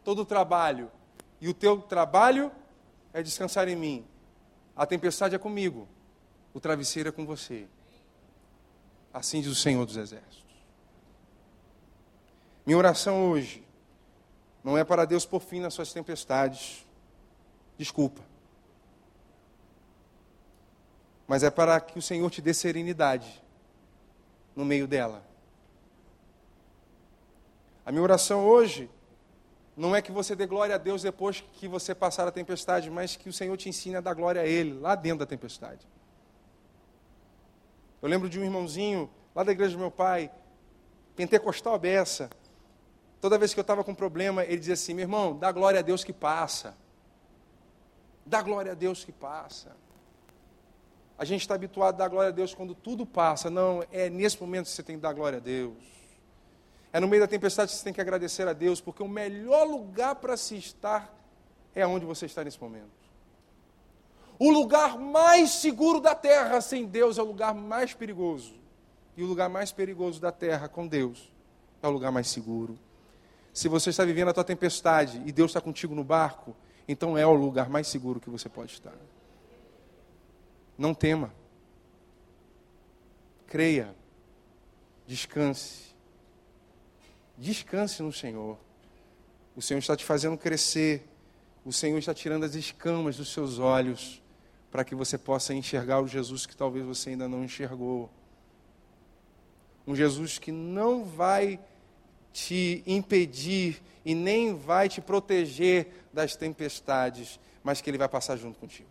[0.05, 0.89] todo o trabalho.
[1.41, 2.49] E o teu trabalho
[3.11, 4.05] é descansar em mim.
[4.73, 5.85] A tempestade é comigo,
[6.53, 7.67] o travesseiro é com você.
[9.13, 10.50] Assim diz o Senhor dos Exércitos.
[12.65, 13.63] Minha oração hoje
[14.63, 16.85] não é para Deus por fim nas suas tempestades.
[17.77, 18.21] Desculpa.
[21.27, 23.41] Mas é para que o Senhor te dê serenidade
[24.55, 25.23] no meio dela.
[27.85, 28.89] A minha oração hoje
[29.75, 33.15] não é que você dê glória a Deus depois que você passar a tempestade, mas
[33.15, 35.87] que o Senhor te ensine a dar glória a Ele lá dentro da tempestade.
[38.01, 40.29] Eu lembro de um irmãozinho lá da igreja do meu pai,
[41.15, 42.29] pentecostal beça.
[43.21, 45.83] Toda vez que eu estava com problema, ele dizia assim: meu irmão, dá glória a
[45.83, 46.75] Deus que passa.
[48.25, 49.75] Dá glória a Deus que passa.
[51.17, 53.47] A gente está habituado a dar glória a Deus quando tudo passa.
[53.47, 55.77] Não, é nesse momento que você tem que dar glória a Deus.
[56.91, 59.65] É no meio da tempestade que você tem que agradecer a Deus, porque o melhor
[59.67, 61.15] lugar para se estar
[61.75, 62.89] é onde você está nesse momento.
[64.39, 68.55] O lugar mais seguro da terra sem Deus é o lugar mais perigoso.
[69.15, 71.31] E o lugar mais perigoso da terra com Deus
[71.83, 72.79] é o lugar mais seguro.
[73.53, 76.55] Se você está vivendo a tua tempestade e Deus está contigo no barco,
[76.87, 78.93] então é o lugar mais seguro que você pode estar.
[80.77, 81.33] Não tema.
[83.47, 83.93] Creia.
[85.05, 85.93] Descanse.
[87.37, 88.57] Descanse no Senhor.
[89.55, 91.07] O Senhor está te fazendo crescer.
[91.65, 94.21] O Senhor está tirando as escamas dos seus olhos
[94.71, 98.09] para que você possa enxergar o Jesus que talvez você ainda não enxergou.
[99.85, 101.59] Um Jesus que não vai
[102.31, 108.59] te impedir e nem vai te proteger das tempestades, mas que Ele vai passar junto
[108.59, 108.89] contigo.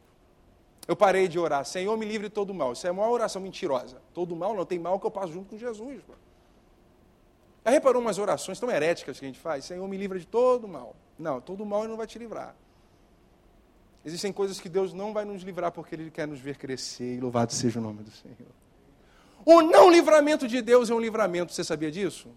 [0.87, 2.73] Eu parei de orar, Senhor, me livre de todo mal.
[2.73, 4.03] Isso é uma oração mentirosa.
[4.13, 6.01] Todo mal não tem mal que eu passo junto com Jesus.
[7.65, 9.67] Já reparou umas orações tão heréticas que a gente faz?
[9.67, 10.97] Senhor, me livra de todo mal.
[11.19, 12.57] Não, todo mal ele não vai te livrar.
[14.05, 17.21] Existem coisas que Deus não vai nos livrar porque Ele quer nos ver crescer e
[17.21, 18.37] louvado seja o nome do Senhor.
[19.45, 22.29] O não livramento de Deus é um livramento, você sabia disso?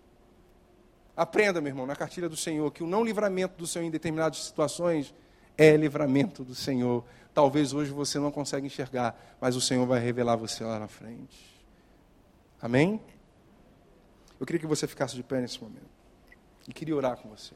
[1.16, 4.40] Aprenda, meu irmão, na cartilha do Senhor, que o não livramento do Senhor em determinadas
[4.40, 5.14] situações
[5.58, 7.04] é livramento do Senhor.
[7.34, 11.54] Talvez hoje você não consiga enxergar, mas o Senhor vai revelar você lá na frente.
[12.62, 13.00] Amém?
[14.40, 15.90] Eu queria que você ficasse de pé nesse momento.
[16.68, 17.54] E queria orar com você.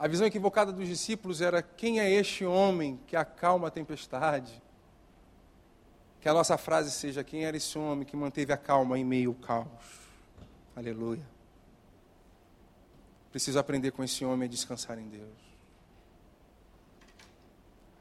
[0.00, 4.62] A visão equivocada dos discípulos era: quem é este homem que acalma a tempestade?
[6.22, 9.28] Que a nossa frase seja: quem era esse homem que manteve a calma em meio
[9.28, 9.68] ao caos?
[10.74, 11.28] Aleluia.
[13.30, 15.38] Preciso aprender com esse homem a descansar em Deus.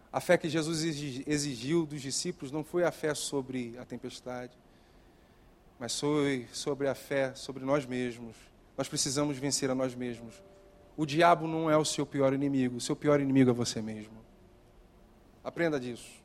[0.09, 0.81] A fé que Jesus
[1.27, 4.57] exigiu dos discípulos não foi a fé sobre a tempestade,
[5.77, 8.37] mas foi sobre a fé sobre nós mesmos.
[8.77, 10.48] Nós precisamos vencer a nós mesmos.
[10.99, 14.17] O diabo não é o seu pior inimigo, o seu pior inimigo é você mesmo.
[15.41, 16.21] Aprenda disso.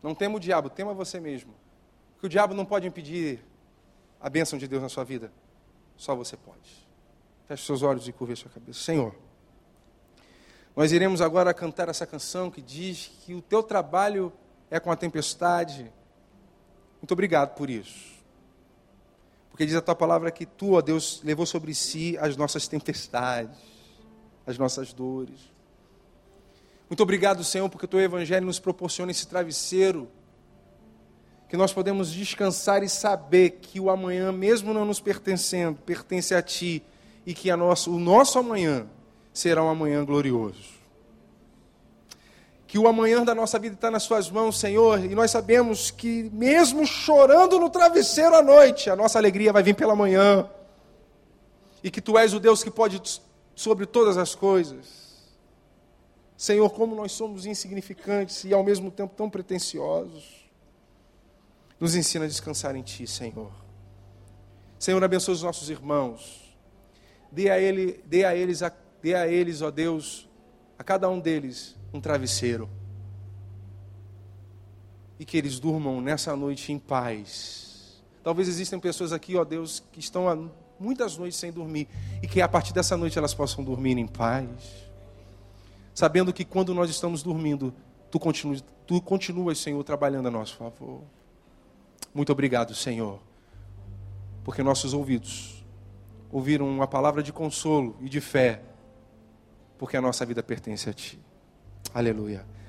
[0.00, 1.52] Não tema o diabo, tema você mesmo.
[2.12, 3.44] Porque o diabo não pode impedir
[4.20, 5.32] a bênção de Deus na sua vida,
[5.96, 6.86] só você pode.
[7.48, 8.78] Feche seus olhos e curve a sua cabeça.
[8.78, 9.12] Senhor,
[10.76, 14.32] nós iremos agora cantar essa canção que diz que o teu trabalho
[14.70, 15.92] é com a tempestade.
[17.02, 18.17] Muito obrigado por isso.
[19.58, 23.58] Porque diz a tua palavra que tu, ó Deus, levou sobre si as nossas tempestades,
[24.46, 25.52] as nossas dores.
[26.88, 30.08] Muito obrigado, Senhor, porque o teu evangelho nos proporciona esse travesseiro
[31.48, 36.40] que nós podemos descansar e saber que o amanhã, mesmo não nos pertencendo, pertence a
[36.40, 36.80] ti
[37.26, 38.86] e que nosso, o nosso amanhã
[39.32, 40.77] será um amanhã glorioso.
[42.68, 46.30] Que o amanhã da nossa vida está nas Suas mãos, Senhor, e nós sabemos que,
[46.32, 50.48] mesmo chorando no travesseiro à noite, a nossa alegria vai vir pela manhã.
[51.82, 53.02] E que Tu és o Deus que pode
[53.56, 55.08] sobre todas as coisas.
[56.36, 60.48] Senhor, como nós somos insignificantes e ao mesmo tempo tão pretensiosos.
[61.80, 63.50] Nos ensina a descansar em Ti, Senhor.
[64.78, 66.48] Senhor, abençoe os nossos irmãos
[67.30, 70.28] dê a, ele, dê a eles, a, dê a eles, ó Deus,
[70.78, 72.68] a cada um deles um travesseiro.
[75.18, 78.02] E que eles durmam nessa noite em paz.
[78.22, 80.36] Talvez existam pessoas aqui, ó Deus, que estão há
[80.78, 81.88] muitas noites sem dormir
[82.22, 84.48] e que a partir dessa noite elas possam dormir em paz,
[85.94, 87.74] sabendo que quando nós estamos dormindo,
[88.10, 91.02] tu continuas, tu continuas Senhor, trabalhando a nosso favor.
[92.14, 93.18] Muito obrigado, Senhor,
[94.44, 95.64] porque nossos ouvidos
[96.30, 98.62] ouviram uma palavra de consolo e de fé,
[99.78, 101.18] porque a nossa vida pertence a Ti.
[101.94, 102.44] Aleluia.